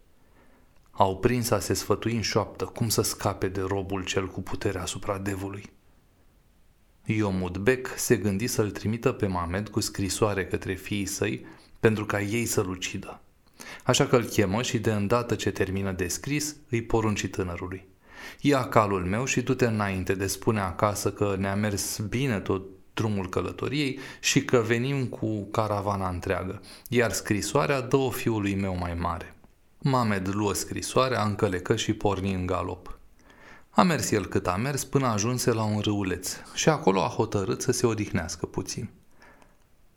Au 0.90 1.18
prins 1.18 1.50
a 1.50 1.60
se 1.60 1.74
sfătui 1.74 2.14
în 2.14 2.22
șoaptă 2.22 2.64
cum 2.64 2.88
să 2.88 3.02
scape 3.02 3.48
de 3.48 3.60
robul 3.60 4.04
cel 4.04 4.26
cu 4.26 4.42
puterea 4.42 4.82
asupra 4.82 5.18
devului. 5.18 5.70
Iomud 7.04 7.56
Beck 7.56 7.98
se 7.98 8.16
gândi 8.16 8.46
să-l 8.46 8.70
trimită 8.70 9.12
pe 9.12 9.26
Mamed 9.26 9.68
cu 9.68 9.80
scrisoare 9.80 10.46
către 10.46 10.74
fiii 10.74 11.06
săi 11.06 11.46
pentru 11.80 12.06
ca 12.06 12.20
ei 12.20 12.46
să-l 12.46 12.68
ucidă. 12.68 13.20
Așa 13.84 14.06
că 14.06 14.16
îl 14.16 14.24
chemă 14.24 14.62
și 14.62 14.78
de 14.78 14.92
îndată 14.92 15.34
ce 15.34 15.50
termină 15.50 15.92
de 15.92 16.08
scris, 16.08 16.56
îi 16.68 16.82
porunci 16.82 17.26
tânărului. 17.26 17.88
Ia 18.40 18.64
calul 18.64 19.04
meu 19.04 19.24
și 19.24 19.40
du-te 19.40 19.66
înainte 19.66 20.14
de 20.14 20.26
spune 20.26 20.60
acasă 20.60 21.12
că 21.12 21.36
ne-a 21.38 21.54
mers 21.54 21.98
bine 21.98 22.40
tot 22.40 22.62
drumul 22.94 23.28
călătoriei 23.28 23.98
și 24.20 24.44
că 24.44 24.58
venim 24.58 25.06
cu 25.06 25.44
caravana 25.44 26.08
întreagă, 26.08 26.60
iar 26.88 27.12
scrisoarea 27.12 27.80
dă 27.80 28.08
fiului 28.12 28.54
meu 28.54 28.76
mai 28.76 28.94
mare. 28.94 29.34
Mamed 29.78 30.28
luă 30.28 30.54
scrisoarea, 30.54 31.22
încălecă 31.22 31.76
și 31.76 31.92
porni 31.92 32.34
în 32.34 32.46
galop. 32.46 32.98
A 33.70 33.82
mers 33.82 34.10
el 34.10 34.26
cât 34.26 34.46
a 34.46 34.56
mers 34.56 34.84
până 34.84 35.06
ajunse 35.06 35.52
la 35.52 35.62
un 35.62 35.80
râuleț 35.80 36.36
și 36.54 36.68
acolo 36.68 37.02
a 37.02 37.08
hotărât 37.08 37.62
să 37.62 37.72
se 37.72 37.86
odihnească 37.86 38.46
puțin. 38.46 38.90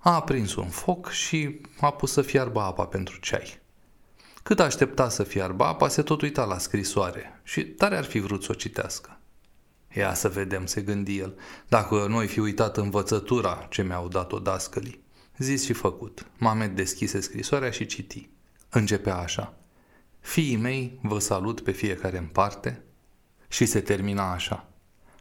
A 0.06 0.16
aprins 0.16 0.56
un 0.56 0.68
foc 0.68 1.10
și 1.10 1.62
a 1.80 1.92
pus 1.92 2.12
să 2.12 2.22
fiarbă 2.22 2.62
apa 2.62 2.86
pentru 2.86 3.20
ceai. 3.20 3.62
Cât 4.44 4.60
aștepta 4.60 5.10
să 5.10 5.24
fiarbă 5.24 5.64
apa, 5.64 5.88
se 5.88 6.02
tot 6.02 6.22
uita 6.22 6.46
la 6.46 6.58
scrisoare 6.58 7.40
și 7.44 7.66
tare 7.66 7.98
ar 7.98 8.04
fi 8.04 8.20
vrut 8.20 8.44
să 8.44 8.52
o 8.52 8.56
citească. 8.56 9.20
Ia 9.96 10.14
să 10.14 10.30
vedem, 10.30 10.66
se 10.66 10.82
gândi 10.82 11.18
el, 11.18 11.40
dacă 11.68 12.06
noi 12.10 12.28
fi 12.28 12.40
uitat 12.40 12.78
învățătura 12.78 13.68
ce 13.70 13.82
mi-au 13.82 14.08
dat-o 14.08 14.40
dascălii. 14.40 15.04
Zis 15.38 15.66
și 15.66 15.74
făcut. 15.74 16.26
Mamed 16.38 16.76
deschise 16.76 17.20
scrisoarea 17.20 17.72
și 17.72 17.86
citi. 17.86 18.30
Începea 18.70 19.16
așa. 19.16 19.54
Fiii 20.20 20.56
mei, 20.56 21.00
vă 21.02 21.20
salut 21.20 21.62
pe 21.62 21.72
fiecare 21.72 22.18
în 22.18 22.28
parte 22.28 22.84
și 23.48 23.66
se 23.66 23.82
termina 23.82 24.32
așa. 24.32 24.68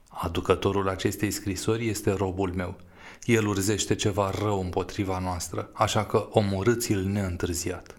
Aducătorul 0.09 0.89
acestei 0.89 1.31
scrisori 1.31 1.89
este 1.89 2.11
robul 2.13 2.53
meu. 2.55 2.81
El 3.25 3.47
urzește 3.47 3.95
ceva 3.95 4.31
rău 4.31 4.61
împotriva 4.61 5.19
noastră, 5.19 5.71
așa 5.73 6.05
că 6.05 6.29
omorâți-l 6.31 7.05
neîntârziat. 7.05 7.97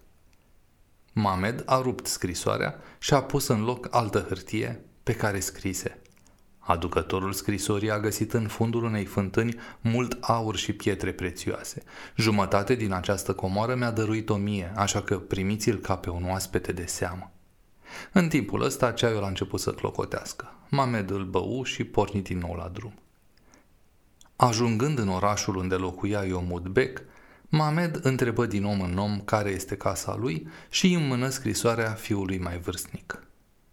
Mamed 1.14 1.64
a 1.66 1.82
rupt 1.82 2.06
scrisoarea 2.06 2.76
și 3.00 3.14
a 3.14 3.24
pus 3.24 3.48
în 3.48 3.64
loc 3.64 3.88
altă 3.92 4.26
hârtie 4.28 4.86
pe 5.04 5.14
care 5.14 5.40
scrise 5.40 6.02
Aducătorul 6.66 7.34
scrisorii 7.34 7.92
a 7.92 8.00
găsit 8.00 8.34
în 8.34 8.48
fundul 8.48 8.84
unei 8.84 9.06
fântâni 9.06 9.56
mult 9.82 10.18
aur 10.22 10.56
și 10.56 10.74
pietre 10.74 11.12
prețioase. 11.12 11.84
Jumătate 12.16 12.76
din 12.76 12.92
această 12.92 13.34
comoară 13.34 13.76
mi-a 13.76 13.92
dăruit-o 13.92 14.36
mie, 14.36 14.72
așa 14.76 15.02
că 15.02 15.20
primiți-l 15.20 15.78
ca 15.78 15.96
pe 15.96 16.10
un 16.10 16.24
oaspete 16.30 16.72
de 16.72 16.86
seamă. 16.86 17.32
În 18.12 18.28
timpul 18.28 18.62
ăsta, 18.62 18.92
ceaiul 18.92 19.24
a 19.24 19.28
început 19.28 19.60
să 19.60 19.72
clocotească. 19.72 20.56
Mamed 20.70 21.10
îl 21.10 21.26
bău 21.26 21.64
și 21.64 21.84
porni 21.84 22.22
din 22.22 22.38
nou 22.38 22.56
la 22.56 22.68
drum. 22.74 23.03
Ajungând 24.36 25.00
în 25.00 25.08
orașul 25.08 25.56
unde 25.56 25.76
locuia 25.76 26.24
Iomud 26.24 26.68
Beck, 26.68 27.02
Mamed 27.50 28.00
întrebă 28.02 28.46
din 28.46 28.64
om 28.64 28.82
în 28.82 28.98
om 28.98 29.20
care 29.20 29.50
este 29.50 29.76
casa 29.76 30.16
lui 30.16 30.48
și 30.70 30.86
îi 30.86 31.08
mână 31.08 31.30
scrisoarea 31.30 31.92
fiului 31.92 32.38
mai 32.38 32.58
vârstnic. 32.58 33.24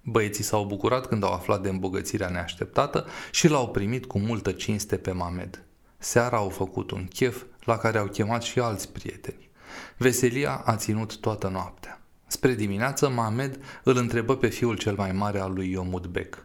Băieții 0.02 0.44
s-au 0.44 0.64
bucurat 0.64 1.06
când 1.06 1.24
au 1.24 1.32
aflat 1.32 1.62
de 1.62 1.68
îmbogățirea 1.68 2.28
neașteptată 2.28 3.06
și 3.30 3.48
l-au 3.48 3.68
primit 3.68 4.06
cu 4.06 4.18
multă 4.18 4.52
cinste 4.52 4.96
pe 4.96 5.12
Mamed. 5.12 5.62
Seara 5.98 6.36
au 6.36 6.48
făcut 6.48 6.90
un 6.90 7.06
chef 7.06 7.42
la 7.64 7.76
care 7.76 7.98
au 7.98 8.06
chemat 8.06 8.42
și 8.42 8.58
alți 8.58 8.92
prieteni. 8.92 9.50
Veselia 9.96 10.62
a 10.64 10.76
ținut 10.76 11.16
toată 11.16 11.48
noaptea. 11.48 12.00
Spre 12.26 12.54
dimineață, 12.54 13.08
Mamed 13.08 13.60
îl 13.84 13.96
întrebă 13.96 14.36
pe 14.36 14.48
fiul 14.48 14.76
cel 14.76 14.94
mai 14.94 15.12
mare 15.12 15.40
al 15.40 15.52
lui 15.52 15.70
Iomud 15.70 16.06
Bek. 16.06 16.44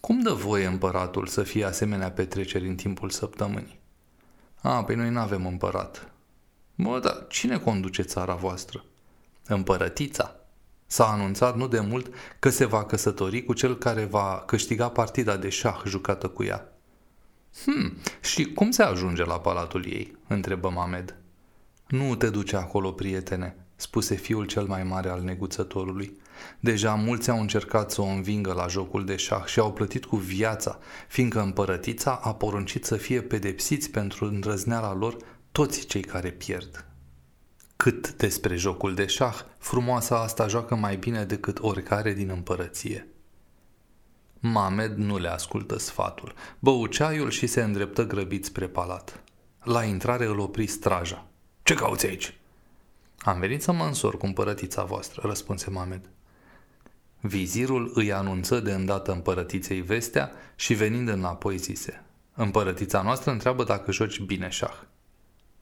Cum 0.00 0.20
dă 0.20 0.32
voie 0.32 0.66
împăratul 0.66 1.26
să 1.26 1.42
fie 1.42 1.64
asemenea 1.64 2.10
petreceri 2.10 2.68
în 2.68 2.74
timpul 2.74 3.10
săptămânii? 3.10 3.80
A, 4.62 4.84
păi 4.84 4.94
noi 4.94 5.10
nu 5.10 5.20
avem 5.20 5.46
împărat. 5.46 6.12
Bă, 6.74 6.98
dar 6.98 7.26
cine 7.28 7.58
conduce 7.58 8.02
țara 8.02 8.34
voastră? 8.34 8.84
Împărătița. 9.46 10.34
S-a 10.86 11.06
anunțat 11.06 11.56
nu 11.56 11.68
de 11.68 11.80
mult 11.80 12.14
că 12.38 12.48
se 12.48 12.64
va 12.64 12.84
căsători 12.84 13.44
cu 13.44 13.52
cel 13.52 13.76
care 13.76 14.04
va 14.04 14.42
câștiga 14.46 14.88
partida 14.88 15.36
de 15.36 15.48
șah 15.48 15.82
jucată 15.86 16.28
cu 16.28 16.44
ea. 16.44 16.72
Hmm, 17.64 17.96
și 18.20 18.52
cum 18.52 18.70
se 18.70 18.82
ajunge 18.82 19.24
la 19.24 19.40
palatul 19.40 19.86
ei? 19.86 20.16
întrebă 20.26 20.70
Mamed. 20.70 21.14
Nu 21.86 22.14
te 22.14 22.30
duce 22.30 22.56
acolo, 22.56 22.92
prietene, 22.92 23.56
spuse 23.76 24.14
fiul 24.14 24.46
cel 24.46 24.64
mai 24.64 24.82
mare 24.82 25.08
al 25.08 25.22
neguțătorului. 25.22 26.20
Deja 26.60 26.94
mulți 26.94 27.30
au 27.30 27.40
încercat 27.40 27.90
să 27.90 28.00
o 28.00 28.04
învingă 28.04 28.52
la 28.52 28.66
jocul 28.66 29.04
de 29.04 29.16
șah 29.16 29.44
și 29.44 29.58
au 29.58 29.72
plătit 29.72 30.04
cu 30.04 30.16
viața, 30.16 30.78
fiindcă 31.08 31.40
împărătița 31.40 32.20
a 32.22 32.34
poruncit 32.34 32.84
să 32.84 32.96
fie 32.96 33.22
pedepsiți 33.22 33.90
pentru 33.90 34.24
îndrăzneala 34.24 34.94
lor 34.94 35.16
toți 35.52 35.86
cei 35.86 36.02
care 36.02 36.30
pierd. 36.30 36.84
Cât 37.76 38.12
despre 38.12 38.56
jocul 38.56 38.94
de 38.94 39.06
șah, 39.06 39.40
frumoasa 39.58 40.20
asta 40.20 40.46
joacă 40.46 40.74
mai 40.74 40.96
bine 40.96 41.24
decât 41.24 41.58
oricare 41.60 42.12
din 42.12 42.28
împărăție. 42.28 43.08
Mamed 44.38 44.96
nu 44.96 45.18
le 45.18 45.28
ascultă 45.28 45.78
sfatul, 45.78 46.34
bău 46.58 46.86
ceaiul 46.86 47.30
și 47.30 47.46
se 47.46 47.62
îndreptă 47.62 48.06
grăbit 48.06 48.44
spre 48.44 48.66
palat. 48.66 49.22
La 49.62 49.84
intrare 49.84 50.24
îl 50.24 50.38
opri 50.38 50.66
straja. 50.66 51.26
Ce 51.62 51.74
cauți 51.74 52.06
aici?" 52.06 52.34
Am 53.18 53.38
venit 53.38 53.62
să 53.62 53.72
mă 53.72 53.84
însor 53.84 54.16
cu 54.16 54.26
împărătița 54.26 54.84
voastră," 54.84 55.22
răspunse 55.24 55.70
Mamed. 55.70 56.10
Vizirul 57.20 57.90
îi 57.94 58.12
anunță 58.12 58.60
de 58.60 58.72
îndată 58.72 59.12
împărătiței 59.12 59.80
vestea 59.80 60.32
și 60.56 60.74
venind 60.74 61.08
înapoi 61.08 61.56
zise 61.56 62.04
Împărătița 62.34 63.02
noastră 63.02 63.30
întreabă 63.30 63.64
dacă 63.64 63.92
joci 63.92 64.20
bine 64.20 64.48
șah. 64.48 64.74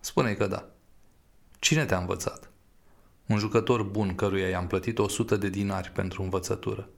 Spune 0.00 0.32
că 0.32 0.46
da. 0.46 0.68
Cine 1.58 1.84
te-a 1.84 1.98
învățat? 1.98 2.50
Un 3.26 3.38
jucător 3.38 3.82
bun 3.82 4.14
căruia 4.14 4.48
i-am 4.48 4.66
plătit 4.66 4.98
100 4.98 5.36
de 5.36 5.48
dinari 5.48 5.90
pentru 5.90 6.22
învățătură. 6.22 6.88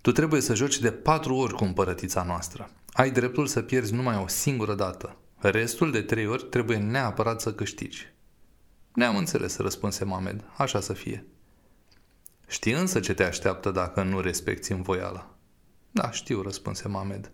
Tu 0.00 0.12
trebuie 0.12 0.40
să 0.40 0.54
joci 0.54 0.78
de 0.78 0.90
patru 0.90 1.34
ori 1.34 1.54
cu 1.54 1.64
împărătița 1.64 2.22
noastră. 2.22 2.70
Ai 2.92 3.10
dreptul 3.10 3.46
să 3.46 3.62
pierzi 3.62 3.94
numai 3.94 4.16
o 4.16 4.26
singură 4.26 4.74
dată. 4.74 5.16
Restul 5.38 5.90
de 5.90 6.02
trei 6.02 6.26
ori 6.26 6.44
trebuie 6.44 6.76
neapărat 6.76 7.40
să 7.40 7.54
câștigi. 7.54 8.12
Ne-am 8.92 9.16
înțeles, 9.16 9.56
răspunse 9.56 10.04
Mamed. 10.04 10.44
Așa 10.56 10.80
să 10.80 10.92
fie. 10.92 11.24
Știi 12.50 12.72
însă 12.72 13.00
ce 13.00 13.14
te 13.14 13.24
așteaptă 13.24 13.70
dacă 13.70 14.02
nu 14.02 14.20
respecti 14.20 14.72
învoiala. 14.72 15.34
Da, 15.90 16.10
știu, 16.10 16.42
răspunse 16.42 16.88
Mamed. 16.88 17.32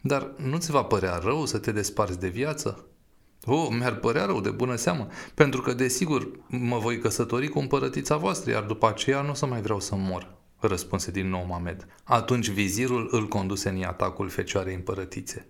Dar 0.00 0.30
nu 0.36 0.58
ți 0.58 0.70
va 0.70 0.82
părea 0.82 1.16
rău 1.16 1.46
să 1.46 1.58
te 1.58 1.72
desparți 1.72 2.20
de 2.20 2.28
viață? 2.28 2.84
Oh, 3.44 3.68
mi-ar 3.70 3.94
părea 3.94 4.24
rău 4.24 4.40
de 4.40 4.50
bună 4.50 4.76
seamă, 4.76 5.08
pentru 5.34 5.60
că, 5.60 5.72
desigur, 5.72 6.30
mă 6.48 6.78
voi 6.78 6.98
căsători 6.98 7.48
cu 7.48 7.58
împărătița 7.58 8.16
voastră, 8.16 8.50
iar 8.50 8.62
după 8.62 8.88
aceea 8.88 9.22
nu 9.22 9.30
o 9.30 9.34
să 9.34 9.46
mai 9.46 9.60
vreau 9.60 9.80
să 9.80 9.94
mor, 9.94 10.36
răspunse 10.58 11.10
din 11.10 11.28
nou 11.28 11.46
Mamed. 11.46 11.86
Atunci 12.04 12.48
vizirul 12.48 13.08
îl 13.10 13.28
conduse 13.28 13.68
în 13.68 13.82
atacul 13.82 14.28
fecioarei 14.28 14.74
împărătițe. 14.74 15.48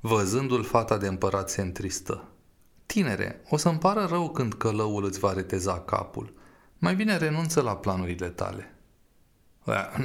Văzându-l, 0.00 0.62
fata 0.62 0.96
de 0.96 1.06
împărat 1.06 1.50
se 1.50 1.60
întristă. 1.62 2.28
Tinere, 2.86 3.42
o 3.48 3.56
să-mi 3.56 3.78
pară 3.78 4.06
rău 4.10 4.30
când 4.30 4.52
călăul 4.52 5.04
îți 5.04 5.18
va 5.18 5.32
reteza 5.32 5.80
capul. 5.80 6.40
Mai 6.84 6.94
bine 6.94 7.16
renunță 7.16 7.60
la 7.60 7.76
planurile 7.76 8.28
tale. 8.28 8.74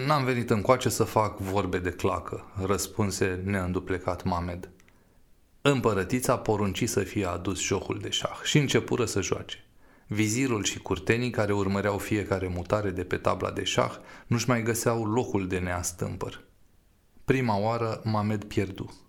N-am 0.05 0.23
venit 0.23 0.49
încoace 0.49 0.89
să 0.89 1.03
fac 1.03 1.37
vorbe 1.37 1.79
de 1.79 1.89
clacă, 1.89 2.51
răspunse 2.65 3.41
neînduplecat 3.43 4.23
Mamed. 4.23 4.69
Împărătița 5.61 6.37
porunci 6.37 6.87
să 6.87 6.99
fie 6.99 7.25
adus 7.25 7.61
jocul 7.61 7.99
de 7.99 8.09
șah 8.09 8.39
și 8.43 8.57
începură 8.57 9.05
să 9.05 9.21
joace. 9.21 9.65
Vizirul 10.07 10.63
și 10.63 10.79
curtenii 10.79 11.29
care 11.29 11.53
urmăreau 11.53 11.97
fiecare 11.97 12.47
mutare 12.47 12.89
de 12.89 13.03
pe 13.03 13.17
tabla 13.17 13.51
de 13.51 13.63
șah 13.63 13.95
nu-și 14.27 14.49
mai 14.49 14.63
găseau 14.63 15.05
locul 15.05 15.47
de 15.47 15.59
neastâmpăr. 15.59 16.43
Prima 17.25 17.57
oară 17.57 18.01
Mamed 18.03 18.43
pierdu. 18.43 19.01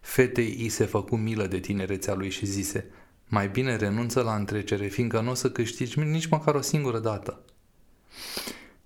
Fetei 0.00 0.56
i 0.58 0.68
se 0.68 0.84
făcu 0.84 1.16
milă 1.16 1.46
de 1.46 1.58
tinerețea 1.58 2.14
lui 2.14 2.30
și 2.30 2.46
zise 2.46 2.90
Mai 3.34 3.48
bine 3.48 3.76
renunță 3.76 4.22
la 4.22 4.34
întrecere, 4.34 4.86
fiindcă 4.86 5.20
nu 5.20 5.30
o 5.30 5.34
să 5.34 5.50
câștigi 5.50 5.98
nici 5.98 6.28
măcar 6.28 6.54
o 6.54 6.60
singură 6.60 6.98
dată. 6.98 7.40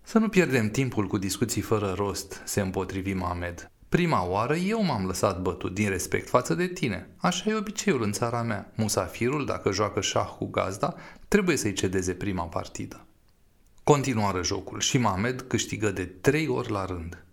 Să 0.02 0.18
nu 0.18 0.28
pierdem 0.28 0.70
timpul 0.70 1.06
cu 1.06 1.18
discuții 1.18 1.60
fără 1.60 1.94
rost, 1.96 2.42
se 2.44 2.60
împotrivi 2.60 3.12
Mamed. 3.12 3.70
Prima 3.88 4.26
oară 4.26 4.56
eu 4.56 4.84
m-am 4.84 5.06
lăsat 5.06 5.42
bătut 5.42 5.74
din 5.74 5.88
respect 5.88 6.28
față 6.28 6.54
de 6.54 6.66
tine. 6.66 7.08
Așa 7.16 7.50
e 7.50 7.54
obiceiul 7.54 8.02
în 8.02 8.12
țara 8.12 8.42
mea. 8.42 8.72
Musafirul, 8.76 9.44
dacă 9.44 9.72
joacă 9.72 10.00
șah 10.00 10.28
cu 10.38 10.46
gazda, 10.46 10.94
trebuie 11.28 11.56
să-i 11.56 11.72
cedeze 11.72 12.14
prima 12.14 12.44
partidă. 12.44 13.06
Continuară 13.84 14.42
jocul 14.42 14.80
și 14.80 14.98
Mamed 14.98 15.40
câștigă 15.40 15.90
de 15.90 16.04
trei 16.04 16.48
ori 16.48 16.70
la 16.70 16.84
rând. 16.84 17.24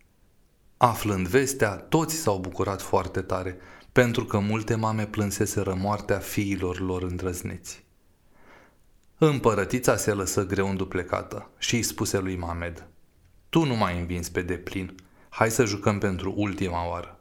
Aflând 0.78 1.28
vestea, 1.28 1.76
toți 1.76 2.16
s-au 2.16 2.40
bucurat 2.40 2.82
foarte 2.82 3.22
tare, 3.22 3.58
pentru 3.94 4.26
că 4.26 4.40
multe 4.40 4.76
mame 4.76 5.06
plânseseră 5.06 5.74
moartea 5.74 6.20
fiilor 6.20 6.80
lor 6.80 7.04
îndrăzneți. 7.04 7.84
Împărătița 9.18 9.98
se 9.98 10.14
lăsă 10.14 10.46
greu 10.46 10.70
înduplecată 10.70 11.50
și 11.58 11.76
îi 11.76 11.84
spuse 11.84 12.20
lui 12.20 12.36
Mamed, 12.36 12.88
Tu 13.50 13.64
nu 13.64 13.76
mai 13.76 14.00
învinzi 14.00 14.32
pe 14.32 14.42
deplin, 14.42 14.96
hai 15.30 15.52
să 15.52 15.66
jucăm 15.66 15.98
pentru 15.98 16.34
ultima 16.38 16.88
oară. 16.88 17.20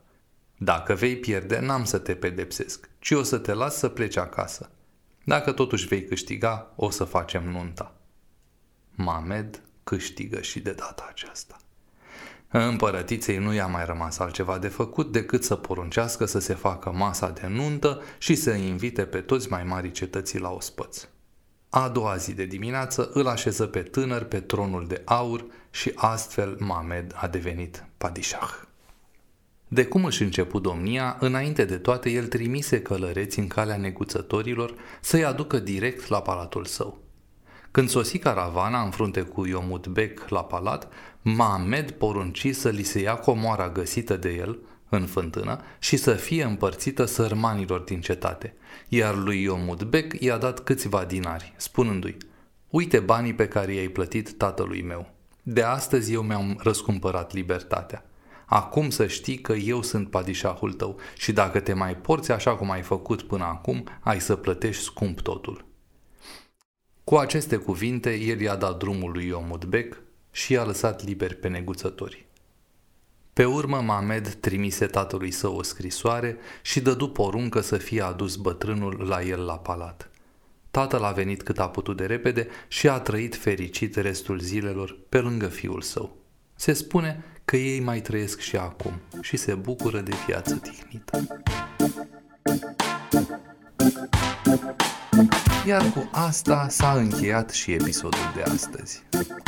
Dacă 0.57 0.95
vei 0.95 1.17
pierde, 1.17 1.59
n-am 1.59 1.85
să 1.85 1.99
te 1.99 2.14
pedepsesc, 2.14 2.88
ci 2.99 3.11
o 3.11 3.23
să 3.23 3.38
te 3.38 3.52
las 3.52 3.76
să 3.76 3.88
pleci 3.88 4.17
acasă. 4.17 4.71
Dacă 5.25 5.52
totuși 5.52 5.87
vei 5.87 6.05
câștiga, 6.05 6.73
o 6.76 6.91
să 6.91 7.05
facem 7.05 7.50
nunta. 7.50 7.95
Mamed 8.91 9.62
câștigă 9.85 10.41
și 10.41 10.61
de 10.61 10.73
data 10.73 11.07
aceasta. 11.09 11.57
Împărătiței 12.52 13.38
nu 13.38 13.52
i-a 13.54 13.66
mai 13.66 13.85
rămas 13.85 14.18
altceva 14.18 14.59
de 14.59 14.68
făcut 14.68 15.12
decât 15.12 15.44
să 15.44 15.54
poruncească 15.54 16.25
să 16.25 16.38
se 16.38 16.54
facă 16.54 16.90
masa 16.90 17.30
de 17.30 17.47
nuntă 17.47 18.02
și 18.18 18.35
să 18.35 18.50
invite 18.50 19.02
pe 19.02 19.21
toți 19.21 19.50
mai 19.50 19.64
mari 19.64 19.92
cetății 19.92 20.38
la 20.38 20.50
ospăț. 20.50 21.06
A 21.68 21.88
doua 21.88 22.16
zi 22.16 22.35
de 22.35 22.44
dimineață 22.44 23.11
îl 23.12 23.26
așeză 23.26 23.66
pe 23.66 23.82
tânăr 23.82 24.25
pe 24.25 24.40
tronul 24.40 24.87
de 24.87 25.02
aur 25.04 25.44
și 25.71 25.92
astfel 25.94 26.56
Mamed 26.59 27.12
a 27.14 27.26
devenit 27.26 27.85
padișah. 27.99 28.52
De 29.68 29.87
cum 29.87 30.04
își 30.04 30.23
început 30.23 30.62
domnia, 30.62 31.16
înainte 31.21 31.64
de 31.64 31.76
toate 31.76 32.11
el 32.11 32.26
trimise 32.26 32.82
călăreți 32.82 33.38
în 33.38 33.47
calea 33.47 33.76
neguțătorilor 33.76 34.75
să-i 35.00 35.25
aducă 35.25 35.59
direct 35.59 36.09
la 36.09 36.23
palatul 36.23 36.64
său. 36.64 37.01
Când 37.73 37.88
sosi 37.88 38.19
caravana 38.19 38.83
în 38.83 38.91
frunte 38.91 39.23
cu 39.23 39.47
Iomut 39.47 39.87
Bek 39.87 40.29
la 40.29 40.45
palat, 40.45 40.88
Mamed 41.23 41.91
porunci 41.91 42.55
să 42.55 42.69
li 42.69 42.83
se 42.83 43.00
ia 43.00 43.14
comoara 43.14 43.69
găsită 43.69 44.17
de 44.17 44.35
el 44.35 44.59
în 44.88 45.07
fântână 45.07 45.61
și 45.79 45.97
să 45.97 46.12
fie 46.12 46.45
împărțită 46.45 47.05
sărmanilor 47.05 47.81
din 47.81 48.00
cetate, 48.00 48.55
iar 48.88 49.17
lui 49.17 49.43
Iomut 49.43 49.83
Bek 49.83 50.21
i-a 50.21 50.38
dat 50.38 50.61
câțiva 50.61 51.05
dinari, 51.05 51.52
spunându-i, 51.57 52.17
Uite 52.69 52.99
banii 52.99 53.35
pe 53.35 53.49
care 53.49 53.75
i-ai 53.75 53.88
plătit 53.88 54.33
tatălui 54.33 54.83
meu. 54.83 55.11
De 55.43 55.62
astăzi 55.62 56.12
eu 56.12 56.23
mi-am 56.23 56.61
răscumpărat 56.62 57.33
libertatea. 57.33 58.05
Acum 58.47 58.91
să 58.91 59.07
știi 59.07 59.38
că 59.38 59.52
eu 59.52 59.83
sunt 59.83 60.11
padișahul 60.11 60.73
tău 60.73 60.99
și 61.17 61.33
dacă 61.33 61.61
te 61.61 61.73
mai 61.73 61.97
porți 61.97 62.33
așa 62.33 62.57
cum 62.57 62.71
ai 62.71 62.83
făcut 62.83 63.23
până 63.23 63.45
acum, 63.45 63.85
ai 64.00 64.21
să 64.21 64.37
plătești 64.37 64.83
scump 64.83 65.21
totul. 65.21 65.72
Cu 67.12 67.19
aceste 67.19 67.57
cuvinte, 67.57 68.14
el 68.14 68.40
i-a 68.40 68.57
dat 68.57 68.78
drumul 68.78 69.11
lui 69.11 69.26
Iomudbec 69.26 70.00
și 70.31 70.52
i-a 70.52 70.64
lăsat 70.64 71.04
liber 71.04 71.35
pe 71.35 71.49
neguțători. 71.49 72.26
Pe 73.33 73.45
urmă, 73.45 73.81
Mamed 73.81 74.35
trimise 74.35 74.87
tatălui 74.87 75.31
său 75.31 75.57
o 75.57 75.62
scrisoare 75.62 76.37
și 76.62 76.81
dădu 76.81 77.09
poruncă 77.09 77.61
să 77.61 77.76
fie 77.76 78.02
adus 78.02 78.37
bătrânul 78.37 79.07
la 79.09 79.23
el 79.23 79.45
la 79.45 79.59
palat. 79.59 80.11
Tatăl 80.71 81.04
a 81.04 81.11
venit 81.11 81.42
cât 81.42 81.59
a 81.59 81.69
putut 81.69 81.97
de 81.97 82.07
repede 82.07 82.49
și 82.69 82.88
a 82.88 82.99
trăit 82.99 83.37
fericit 83.37 83.97
restul 83.97 84.38
zilelor 84.38 84.99
pe 85.09 85.19
lângă 85.19 85.47
fiul 85.47 85.81
său. 85.81 86.16
Se 86.54 86.73
spune 86.73 87.25
că 87.45 87.57
ei 87.57 87.81
mai 87.81 88.00
trăiesc 88.00 88.40
și 88.40 88.57
acum 88.57 89.00
și 89.21 89.37
se 89.37 89.54
bucură 89.54 90.00
de 90.00 90.12
viață 90.26 90.57
tihnită. 90.57 91.26
Iar 95.66 95.83
cu 95.95 96.09
asta 96.12 96.66
s-a 96.69 96.92
încheiat 96.92 97.50
și 97.50 97.73
episodul 97.73 98.33
de 98.35 98.42
astăzi. 98.42 99.02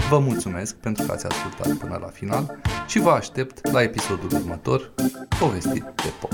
Vă 0.08 0.18
mulțumesc 0.18 0.74
pentru 0.74 1.04
că 1.06 1.12
ați 1.12 1.26
ascultat 1.26 1.72
până 1.72 1.98
la 2.00 2.06
final 2.06 2.58
și 2.86 2.98
vă 2.98 3.10
aștept 3.10 3.70
la 3.72 3.82
episodul 3.82 4.28
următor, 4.32 4.92
povestit 5.38 5.82
de 5.82 6.12
pop. 6.20 6.32